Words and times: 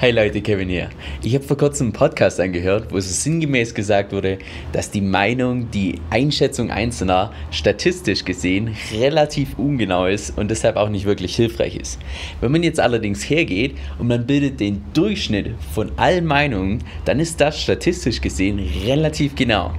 Hey 0.00 0.12
Leute, 0.12 0.40
Kevin 0.42 0.68
hier. 0.68 0.90
Ich 1.24 1.34
habe 1.34 1.42
vor 1.42 1.56
kurzem 1.56 1.88
einen 1.88 1.92
Podcast 1.92 2.38
angehört, 2.38 2.92
wo 2.92 3.00
so 3.00 3.10
sinngemäß 3.10 3.74
gesagt 3.74 4.12
wurde, 4.12 4.38
dass 4.70 4.92
die 4.92 5.00
Meinung, 5.00 5.72
die 5.72 5.96
Einschätzung 6.08 6.70
Einzelner 6.70 7.32
statistisch 7.50 8.24
gesehen 8.24 8.76
relativ 8.92 9.58
ungenau 9.58 10.06
ist 10.06 10.38
und 10.38 10.52
deshalb 10.52 10.76
auch 10.76 10.88
nicht 10.88 11.04
wirklich 11.04 11.34
hilfreich 11.34 11.74
ist. 11.74 11.98
Wenn 12.40 12.52
man 12.52 12.62
jetzt 12.62 12.78
allerdings 12.78 13.28
hergeht 13.28 13.74
und 13.98 14.06
man 14.06 14.24
bildet 14.24 14.60
den 14.60 14.84
Durchschnitt 14.94 15.50
von 15.74 15.90
allen 15.96 16.26
Meinungen, 16.26 16.84
dann 17.04 17.18
ist 17.18 17.40
das 17.40 17.60
statistisch 17.60 18.20
gesehen 18.20 18.60
relativ 18.86 19.34
genau. 19.34 19.72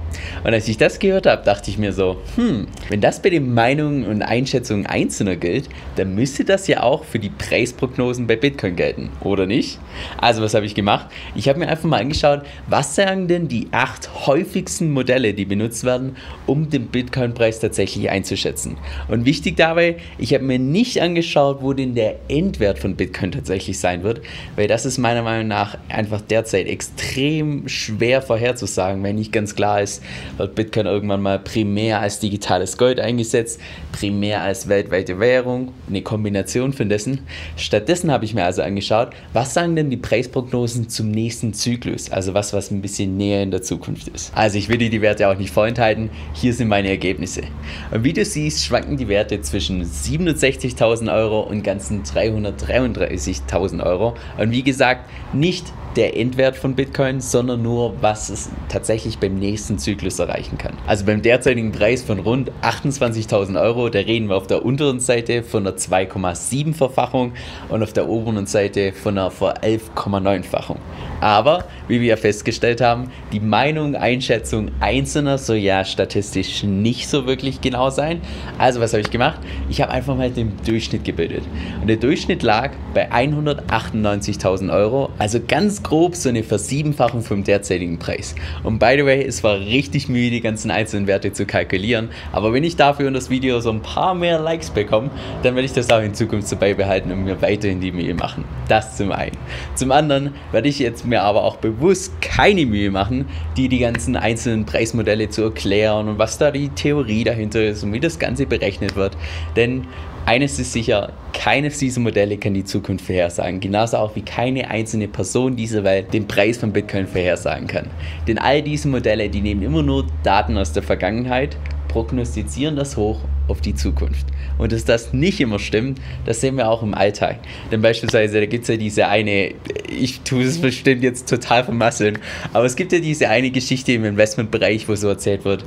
Und 0.44 0.52
als 0.52 0.68
ich 0.68 0.76
das 0.76 0.98
gehört 0.98 1.24
habe, 1.24 1.46
dachte 1.46 1.70
ich 1.70 1.78
mir 1.78 1.94
so, 1.94 2.18
hm, 2.36 2.66
wenn 2.90 3.00
das 3.00 3.22
bei 3.22 3.30
den 3.30 3.54
Meinungen 3.54 4.04
und 4.04 4.20
Einschätzungen 4.20 4.84
Einzelner 4.84 5.36
gilt, 5.36 5.70
dann 5.96 6.14
müsste 6.14 6.44
das 6.44 6.66
ja 6.66 6.82
auch 6.82 7.04
für 7.04 7.18
die 7.18 7.30
Preisprognosen 7.30 8.26
bei 8.26 8.36
Bitcoin 8.36 8.76
gelten, 8.76 9.08
oder 9.22 9.46
nicht? 9.46 9.78
Also 10.18 10.42
was 10.42 10.54
habe 10.54 10.66
ich 10.66 10.74
gemacht? 10.74 11.06
Ich 11.34 11.48
habe 11.48 11.58
mir 11.58 11.68
einfach 11.68 11.88
mal 11.88 12.00
angeschaut, 12.00 12.42
was 12.68 12.94
sagen 12.94 13.28
denn 13.28 13.48
die 13.48 13.68
acht 13.70 14.26
häufigsten 14.26 14.90
Modelle, 14.90 15.34
die 15.34 15.44
benutzt 15.44 15.84
werden, 15.84 16.16
um 16.46 16.70
den 16.70 16.86
Bitcoin-Preis 16.86 17.60
tatsächlich 17.60 18.10
einzuschätzen. 18.10 18.76
Und 19.08 19.24
wichtig 19.24 19.56
dabei, 19.56 19.96
ich 20.18 20.34
habe 20.34 20.44
mir 20.44 20.58
nicht 20.58 21.00
angeschaut, 21.00 21.58
wo 21.62 21.72
denn 21.72 21.94
der 21.94 22.16
Endwert 22.28 22.78
von 22.78 22.96
Bitcoin 22.96 23.32
tatsächlich 23.32 23.78
sein 23.78 24.02
wird, 24.02 24.20
weil 24.56 24.68
das 24.68 24.86
ist 24.86 24.98
meiner 24.98 25.22
Meinung 25.22 25.48
nach 25.48 25.78
einfach 25.88 26.20
derzeit 26.20 26.66
extrem 26.66 27.68
schwer 27.68 28.22
vorherzusagen, 28.22 29.02
weil 29.02 29.14
nicht 29.14 29.32
ganz 29.32 29.54
klar 29.54 29.80
ist, 29.82 30.02
wird 30.36 30.54
Bitcoin 30.54 30.86
irgendwann 30.86 31.22
mal 31.22 31.38
primär 31.38 32.00
als 32.00 32.20
digitales 32.20 32.76
Gold 32.76 33.00
eingesetzt, 33.00 33.60
primär 33.92 34.42
als 34.42 34.68
weltweite 34.68 35.18
Währung, 35.20 35.72
eine 35.88 36.02
Kombination 36.02 36.72
von 36.72 36.88
dessen. 36.88 37.20
Stattdessen 37.56 38.10
habe 38.10 38.24
ich 38.24 38.34
mir 38.34 38.44
also 38.44 38.62
angeschaut, 38.62 39.10
was 39.32 39.54
sagen 39.54 39.76
denn 39.76 39.90
die 39.90 39.96
Preisprognosen 40.00 40.88
zum 40.88 41.10
nächsten 41.10 41.52
Zyklus, 41.54 42.10
also 42.10 42.34
was, 42.34 42.52
was 42.52 42.70
ein 42.70 42.82
bisschen 42.82 43.16
näher 43.16 43.42
in 43.42 43.50
der 43.50 43.62
Zukunft 43.62 44.08
ist. 44.08 44.32
Also 44.34 44.58
ich 44.58 44.68
will 44.68 44.78
dir 44.78 44.90
die 44.90 45.02
Werte 45.02 45.28
auch 45.28 45.36
nicht 45.36 45.52
vorenthalten, 45.52 46.10
hier 46.34 46.54
sind 46.54 46.68
meine 46.68 46.88
Ergebnisse. 46.88 47.42
Und 47.90 48.04
wie 48.04 48.12
du 48.12 48.24
siehst, 48.24 48.64
schwanken 48.64 48.96
die 48.96 49.08
Werte 49.08 49.40
zwischen 49.40 49.84
67.000 49.84 51.14
Euro 51.14 51.40
und 51.40 51.62
ganzen 51.62 52.02
333.000 52.02 53.84
Euro. 53.84 54.14
Und 54.38 54.50
wie 54.50 54.62
gesagt, 54.62 55.08
nicht 55.32 55.66
der 55.96 56.16
Endwert 56.16 56.56
von 56.56 56.74
Bitcoin, 56.74 57.20
sondern 57.20 57.62
nur, 57.62 57.94
was 58.00 58.28
es 58.30 58.48
tatsächlich 58.68 59.18
beim 59.18 59.38
nächsten 59.38 59.78
Zyklus 59.78 60.18
erreichen 60.18 60.56
kann. 60.56 60.74
Also 60.86 61.04
beim 61.04 61.20
derzeitigen 61.20 61.72
Preis 61.72 62.02
von 62.02 62.20
rund 62.20 62.52
28.000 62.62 63.60
Euro, 63.60 63.88
da 63.88 63.98
reden 63.98 64.28
wir 64.28 64.36
auf 64.36 64.46
der 64.46 64.64
unteren 64.64 65.00
Seite 65.00 65.42
von 65.42 65.66
einer 65.66 65.76
2,7-Verfachung 65.76 67.32
und 67.68 67.82
auf 67.82 67.92
der 67.92 68.08
oberen 68.08 68.46
Seite 68.46 68.92
von 68.92 69.18
einer 69.18 69.30
Ver 69.30 69.62
11,9-Fachung. 69.62 70.78
Aber, 71.20 71.64
wie 71.86 72.00
wir 72.00 72.08
ja 72.08 72.16
festgestellt 72.16 72.80
haben, 72.80 73.10
die 73.32 73.40
Meinung, 73.40 73.94
Einschätzung 73.94 74.70
Einzelner 74.80 75.36
soll 75.36 75.56
ja 75.56 75.84
statistisch 75.84 76.62
nicht 76.62 77.08
so 77.08 77.26
wirklich 77.26 77.60
genau 77.60 77.90
sein. 77.90 78.22
Also 78.58 78.80
was 78.80 78.92
habe 78.92 79.02
ich 79.02 79.10
gemacht? 79.10 79.38
Ich 79.68 79.82
habe 79.82 79.92
einfach 79.92 80.16
mal 80.16 80.30
den 80.30 80.52
Durchschnitt 80.64 81.04
gebildet. 81.04 81.42
Und 81.80 81.88
der 81.88 81.96
Durchschnitt 81.96 82.42
lag 82.42 82.70
bei 82.94 83.10
198.000 83.10 84.72
Euro, 84.72 85.10
also 85.18 85.40
ganz 85.46 85.79
grob 85.82 86.16
so 86.16 86.28
eine 86.28 86.42
Versiebenfachung 86.42 87.22
vom 87.22 87.44
derzeitigen 87.44 87.98
Preis. 87.98 88.34
Und 88.62 88.78
by 88.78 88.94
the 88.96 89.04
way, 89.04 89.24
es 89.24 89.42
war 89.42 89.58
richtig 89.58 90.08
mühe, 90.08 90.30
die 90.30 90.40
ganzen 90.40 90.70
einzelnen 90.70 91.06
Werte 91.06 91.32
zu 91.32 91.46
kalkulieren. 91.46 92.08
Aber 92.32 92.52
wenn 92.52 92.64
ich 92.64 92.76
dafür 92.76 93.08
in 93.08 93.14
das 93.14 93.30
Video 93.30 93.60
so 93.60 93.70
ein 93.70 93.82
paar 93.82 94.14
mehr 94.14 94.38
Likes 94.38 94.70
bekomme, 94.70 95.10
dann 95.42 95.54
werde 95.54 95.66
ich 95.66 95.72
das 95.72 95.90
auch 95.90 96.02
in 96.02 96.14
Zukunft 96.14 96.48
so 96.48 96.56
beibehalten 96.56 97.12
und 97.12 97.24
mir 97.24 97.40
weiterhin 97.42 97.80
die 97.80 97.92
Mühe 97.92 98.14
machen. 98.14 98.44
Das 98.68 98.96
zum 98.96 99.12
einen. 99.12 99.36
Zum 99.74 99.92
anderen 99.92 100.34
werde 100.52 100.68
ich 100.68 100.78
jetzt 100.78 101.06
mir 101.06 101.22
aber 101.22 101.44
auch 101.44 101.56
bewusst 101.56 102.20
keine 102.20 102.66
Mühe 102.66 102.90
machen, 102.90 103.26
die 103.56 103.68
die 103.68 103.78
ganzen 103.78 104.16
einzelnen 104.16 104.66
Preismodelle 104.66 105.28
zu 105.28 105.42
erklären 105.42 106.08
und 106.08 106.18
was 106.18 106.38
da 106.38 106.50
die 106.50 106.68
Theorie 106.68 107.24
dahinter 107.24 107.64
ist 107.64 107.82
und 107.82 107.92
wie 107.92 108.00
das 108.00 108.18
Ganze 108.18 108.46
berechnet 108.46 108.96
wird. 108.96 109.16
Denn 109.56 109.86
eines 110.26 110.58
ist 110.58 110.72
sicher, 110.72 111.12
keines 111.32 111.78
dieser 111.78 112.00
Modelle 112.00 112.36
kann 112.36 112.54
die 112.54 112.64
Zukunft 112.64 113.06
vorhersagen. 113.06 113.60
Genauso 113.60 113.96
auch 113.96 114.14
wie 114.14 114.22
keine 114.22 114.68
einzelne 114.68 115.08
Person 115.08 115.56
dieser 115.56 115.69
Welt 115.84 116.12
den 116.12 116.26
Preis 116.26 116.58
von 116.58 116.72
Bitcoin 116.72 117.06
vorhersagen 117.06 117.66
kann. 117.66 117.86
Denn 118.26 118.38
all 118.38 118.62
diese 118.62 118.88
Modelle, 118.88 119.28
die 119.28 119.40
nehmen 119.40 119.62
immer 119.62 119.82
nur 119.82 120.06
Daten 120.22 120.56
aus 120.56 120.72
der 120.72 120.82
Vergangenheit, 120.82 121.56
prognostizieren 121.88 122.76
das 122.76 122.96
hoch 122.96 123.20
auf 123.48 123.60
die 123.60 123.74
Zukunft. 123.74 124.26
Und 124.58 124.72
dass 124.72 124.84
das 124.84 125.12
nicht 125.12 125.40
immer 125.40 125.58
stimmt, 125.58 126.00
das 126.24 126.40
sehen 126.40 126.56
wir 126.56 126.68
auch 126.68 126.82
im 126.82 126.94
Alltag. 126.94 127.38
Denn 127.72 127.82
beispielsweise, 127.82 128.38
da 128.38 128.46
gibt 128.46 128.62
es 128.62 128.68
ja 128.68 128.76
diese 128.76 129.08
eine, 129.08 129.54
ich 129.88 130.20
tue 130.20 130.44
es 130.44 130.60
bestimmt 130.60 131.02
jetzt 131.02 131.28
total 131.28 131.64
vermasseln, 131.64 132.18
aber 132.52 132.64
es 132.64 132.76
gibt 132.76 132.92
ja 132.92 133.00
diese 133.00 133.28
eine 133.28 133.50
Geschichte 133.50 133.92
im 133.92 134.04
Investmentbereich, 134.04 134.88
wo 134.88 134.94
so 134.94 135.08
erzählt 135.08 135.44
wird, 135.44 135.64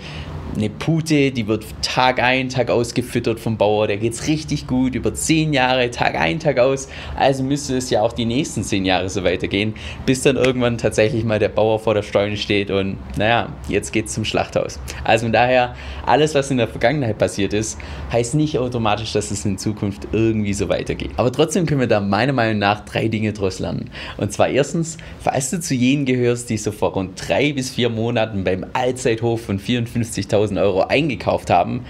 eine 0.56 0.70
Pute, 0.70 1.32
die 1.32 1.48
wird 1.48 1.66
Tag 1.82 2.22
ein, 2.22 2.50
Tag 2.50 2.70
aus 2.70 2.94
gefüttert 2.94 3.40
vom 3.40 3.58
Bauer. 3.58 3.88
Der 3.88 3.98
geht 3.98 4.14
es 4.14 4.28
richtig 4.28 4.68
gut 4.68 4.96
über 4.96 5.14
zehn 5.14 5.54
Jahre, 5.54 5.90
Tag 5.92 6.16
ein, 6.16 6.40
Tag 6.40 6.60
aus. 6.60 6.88
Also 7.16 7.44
müsste 7.44 7.78
es 7.78 7.90
ja 7.90 8.02
auch 8.02 8.14
die 8.14 8.26
nächsten 8.26 8.64
zehn 8.64 8.86
Jahre 8.86 9.10
so 9.10 9.24
weitergehen, 9.24 9.74
bis 10.06 10.22
dann 10.22 10.36
irgendwann 10.36 10.78
tatsächlich 10.78 11.24
mal 11.24 11.40
der 11.40 11.50
Bauer 11.50 11.80
vor 11.80 11.94
der 11.94 12.04
Steuern 12.04 12.38
steht 12.38 12.72
und 12.72 12.98
naja, 13.18 13.50
jetzt 13.68 13.92
geht 13.92 14.06
es 14.06 14.14
zum 14.14 14.26
Schlachthaus. 14.26 14.80
Also 15.04 15.26
von 15.26 15.34
daher, 15.34 15.76
alles, 16.06 16.36
was 16.36 16.52
in 16.52 16.58
der 16.58 16.68
Vergangenheit 16.68 17.18
passiert 17.18 17.54
ist, 17.54 17.80
heißt 18.12 18.36
nicht 18.36 18.58
automatisch, 18.58 19.14
dass 19.14 19.32
es 19.32 19.46
in 19.46 19.58
Zukunft 19.58 20.08
irgendwie 20.12 20.54
so 20.54 20.70
weitergeht. 20.70 21.12
Aber 21.18 21.32
trotzdem 21.32 21.66
können 21.66 21.82
wir 21.82 21.88
da 21.88 22.00
meiner 22.00 22.34
Meinung 22.34 22.60
nach 22.60 22.86
drei 22.86 23.08
Dinge 23.08 23.34
daraus 23.34 23.60
lernen. 23.60 23.90
Und 24.18 24.32
zwar 24.32 24.50
erstens, 24.50 24.98
falls 25.20 25.50
du 25.50 25.60
zu 25.60 25.74
jenen 25.74 26.06
gehörst, 26.06 26.50
die 26.50 26.58
so 26.58 26.72
vor 26.72 26.94
rund 26.94 27.20
drei 27.28 27.54
bis 27.54 27.72
vier 27.72 27.90
Monaten 27.90 28.44
beim 28.44 28.66
Allzeithof 28.74 29.42
von 29.42 29.60
54.000 29.60 30.43
1000 30.44 30.60
Euro 30.60 30.82
eingekauft 30.82 31.50
haben, 31.50 31.86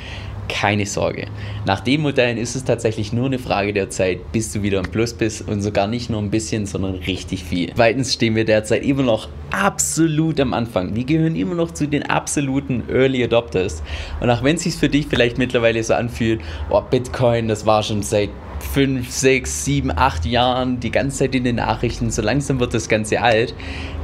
keine 0.49 0.85
Sorge. 0.85 1.27
Nach 1.65 1.79
den 1.79 2.01
Modellen 2.01 2.37
ist 2.37 2.55
es 2.55 2.63
tatsächlich 2.63 3.13
nur 3.13 3.27
eine 3.27 3.39
Frage 3.39 3.73
der 3.73 3.89
Zeit, 3.89 4.31
bis 4.31 4.51
du 4.51 4.61
wieder 4.61 4.79
im 4.79 4.85
Plus 4.85 5.13
bist 5.13 5.47
und 5.47 5.61
sogar 5.61 5.87
nicht 5.87 6.09
nur 6.09 6.21
ein 6.21 6.29
bisschen, 6.29 6.65
sondern 6.65 6.95
richtig 6.95 7.43
viel. 7.43 7.71
Zweitens 7.75 8.13
stehen 8.13 8.35
wir 8.35 8.45
derzeit 8.45 8.83
immer 8.83 9.03
noch 9.03 9.29
absolut 9.53 10.39
am 10.39 10.53
Anfang. 10.53 10.95
Wir 10.95 11.05
gehören 11.05 11.35
immer 11.35 11.55
noch 11.55 11.71
zu 11.71 11.87
den 11.87 12.03
absoluten 12.03 12.83
Early 12.89 13.23
Adopters. 13.23 13.83
Und 14.19 14.29
auch 14.29 14.43
wenn 14.43 14.55
es 14.55 14.63
sich 14.63 14.75
für 14.75 14.89
dich 14.89 15.07
vielleicht 15.07 15.37
mittlerweile 15.37 15.83
so 15.83 15.93
anfühlt, 15.93 16.41
oh, 16.69 16.81
Bitcoin, 16.81 17.47
das 17.47 17.65
war 17.65 17.83
schon 17.83 18.01
seit 18.01 18.29
fünf, 18.71 19.11
sechs, 19.11 19.65
sieben, 19.65 19.91
acht 19.91 20.25
Jahren 20.25 20.79
die 20.79 20.89
ganze 20.89 21.19
Zeit 21.19 21.35
in 21.35 21.43
den 21.43 21.57
Nachrichten. 21.57 22.09
So 22.09 22.21
langsam 22.21 22.59
wird 22.59 22.73
das 22.73 22.89
Ganze 22.89 23.21
alt. 23.21 23.53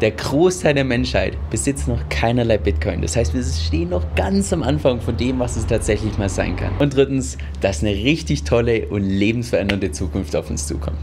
Der 0.02 0.12
Großteil 0.12 0.76
der 0.76 0.84
Menschheit 0.84 1.38
besitzt 1.50 1.88
noch 1.88 2.08
keinerlei 2.10 2.58
Bitcoin. 2.58 3.02
Das 3.02 3.16
heißt, 3.16 3.34
wir 3.34 3.44
stehen 3.44 3.90
noch 3.90 4.04
ganz 4.16 4.54
am 4.54 4.62
Anfang 4.62 5.02
von 5.02 5.18
dem, 5.18 5.40
was 5.40 5.56
es 5.56 5.66
tatsächlich 5.66 6.18
mal 6.18 6.30
sein 6.30 6.56
kann. 6.56 6.74
Und 6.78 6.96
drittens, 6.96 7.38
dass 7.62 7.82
eine 7.82 7.92
richtig 7.92 8.44
tolle 8.44 8.88
und 8.88 9.02
lebensverändernde 9.02 9.92
Zukunft 9.92 10.36
auf 10.36 10.50
uns 10.50 10.68
zukommt. 10.68 11.00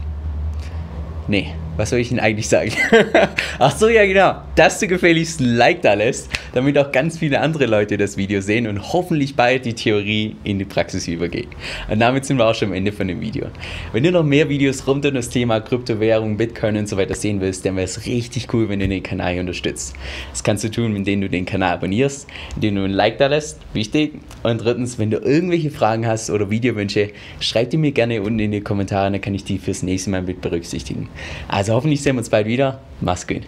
Nee, 1.27 1.53
was 1.75 1.89
soll 1.89 1.99
ich 1.99 2.11
Ihnen 2.11 2.19
eigentlich 2.19 2.47
sagen? 2.47 2.71
Ach 3.59 3.75
so, 3.75 3.89
ja 3.89 4.05
genau. 4.05 4.41
Dass 4.57 4.79
du 4.79 4.87
gefälligst 4.87 5.39
ein 5.39 5.55
Like 5.55 5.83
da 5.83 5.93
lässt, 5.93 6.31
damit 6.55 6.79
auch 6.79 6.91
ganz 6.91 7.19
viele 7.19 7.41
andere 7.41 7.67
Leute 7.67 7.95
das 7.95 8.17
Video 8.17 8.41
sehen 8.41 8.65
und 8.65 8.91
hoffentlich 8.91 9.35
bald 9.35 9.65
die 9.65 9.75
Theorie 9.75 10.35
in 10.43 10.57
die 10.57 10.65
Praxis 10.65 11.07
übergeht. 11.07 11.49
Und 11.87 11.99
damit 11.99 12.25
sind 12.25 12.37
wir 12.37 12.47
auch 12.47 12.55
schon 12.55 12.69
am 12.69 12.73
Ende 12.73 12.91
von 12.91 13.07
dem 13.07 13.21
Video. 13.21 13.49
Wenn 13.93 14.01
du 14.01 14.11
noch 14.11 14.23
mehr 14.23 14.49
Videos 14.49 14.87
rund 14.87 15.05
um 15.05 15.13
das 15.13 15.29
Thema 15.29 15.59
Kryptowährung, 15.59 16.37
Bitcoin 16.37 16.75
und 16.75 16.89
so 16.89 16.97
weiter 16.97 17.13
sehen 17.13 17.39
willst, 17.39 17.67
dann 17.67 17.75
wäre 17.75 17.85
es 17.85 18.07
richtig 18.07 18.51
cool, 18.51 18.67
wenn 18.67 18.79
du 18.79 18.87
den 18.87 19.03
Kanal 19.03 19.37
unterstützt. 19.37 19.93
Das 20.31 20.43
kannst 20.43 20.63
du 20.63 20.71
tun, 20.71 20.95
indem 20.95 21.21
du 21.21 21.29
den 21.29 21.45
Kanal 21.45 21.75
abonnierst, 21.75 22.25
indem 22.55 22.77
du 22.77 22.85
ein 22.85 22.91
Like 22.93 23.19
da 23.19 23.27
lässt, 23.27 23.59
wichtig. 23.73 24.15
Und 24.41 24.63
drittens, 24.63 24.97
wenn 24.97 25.11
du 25.11 25.17
irgendwelche 25.17 25.69
Fragen 25.69 26.07
hast 26.07 26.31
oder 26.31 26.49
Videowünsche, 26.49 27.11
schreib 27.39 27.69
die 27.69 27.77
mir 27.77 27.91
gerne 27.91 28.23
unten 28.23 28.39
in 28.39 28.51
die 28.53 28.61
Kommentare, 28.61 29.11
dann 29.11 29.21
kann 29.21 29.35
ich 29.35 29.43
die 29.43 29.59
fürs 29.59 29.83
nächste 29.83 30.09
Mal 30.09 30.23
mit 30.23 30.41
berücksichtigen. 30.41 31.09
Also 31.47 31.73
hoffentlich 31.73 32.01
sehen 32.01 32.15
wir 32.15 32.21
uns 32.21 32.31
bald 32.31 32.47
wieder. 32.47 32.81
Mach's 33.01 33.27
gut. 33.27 33.43